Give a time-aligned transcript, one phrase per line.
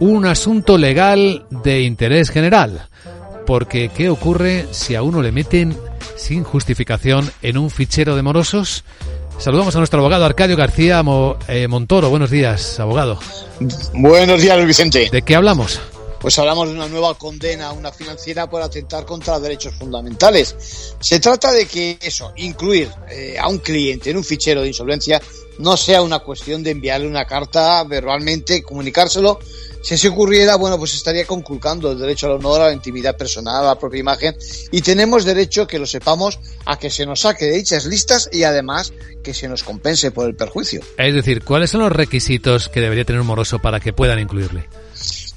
[0.00, 2.88] un asunto legal de interés general.
[3.46, 5.76] Porque, ¿qué ocurre si a uno le meten
[6.16, 8.84] sin justificación en un fichero de morosos?
[9.38, 11.02] Saludamos a nuestro abogado Arcadio García
[11.48, 12.10] eh, Montoro.
[12.10, 13.18] Buenos días, abogado.
[13.94, 15.08] Buenos días, Vicente.
[15.10, 15.80] ¿De qué hablamos?
[16.20, 20.94] Pues hablamos de una nueva condena a una financiera por atentar contra derechos fundamentales.
[21.00, 25.20] Se trata de que eso, incluir eh, a un cliente en un fichero de insolvencia
[25.58, 29.38] no sea una cuestión de enviarle una carta verbalmente, comunicárselo.
[29.82, 33.56] Si se ocurriera, bueno, pues estaría conculcando el derecho al honor, a la intimidad personal,
[33.56, 34.36] a la propia imagen,
[34.70, 38.42] y tenemos derecho, que lo sepamos, a que se nos saque de dichas listas y
[38.42, 40.82] además que se nos compense por el perjuicio.
[40.98, 44.68] Es decir, ¿cuáles son los requisitos que debería tener un moroso para que puedan incluirle?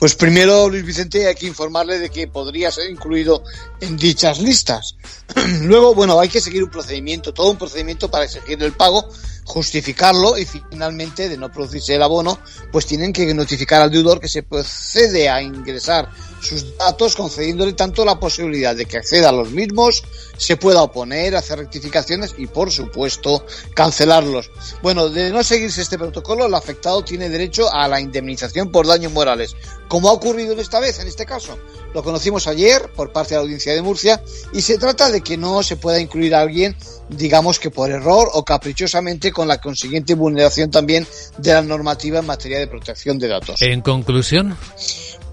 [0.04, 3.44] Pues primero, Luis Vicente, hay que informarle de que podría ser incluido
[3.80, 4.98] en dichas listas.
[5.62, 9.08] Luego, bueno, hay que seguir un procedimiento, todo un procedimiento para exigir el pago,
[9.46, 12.40] justificarlo y finalmente, de no producirse el abono,
[12.72, 16.10] pues tienen que notificar al deudor que se procede a ingresar
[16.44, 20.04] sus datos, concediéndole tanto la posibilidad de que acceda a los mismos,
[20.38, 24.52] se pueda oponer, hacer rectificaciones y, por supuesto, cancelarlos.
[24.82, 29.12] Bueno, de no seguirse este protocolo, el afectado tiene derecho a la indemnización por daños
[29.12, 29.56] morales,
[29.88, 31.58] como ha ocurrido esta vez, en este caso.
[31.94, 35.38] Lo conocimos ayer por parte de la Audiencia de Murcia y se trata de que
[35.38, 36.76] no se pueda incluir a alguien,
[37.10, 42.26] digamos que por error o caprichosamente, con la consiguiente vulneración también de la normativa en
[42.26, 43.62] materia de protección de datos.
[43.62, 44.58] En conclusión.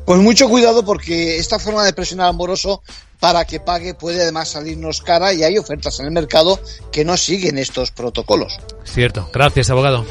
[0.04, 2.82] Pues mucho cuidado porque esta forma de presionar al moroso
[3.20, 6.58] para que pague puede además salirnos cara y hay ofertas en el mercado
[6.90, 8.58] que no siguen estos protocolos.
[8.84, 9.28] Cierto.
[9.32, 10.04] Gracias, abogado.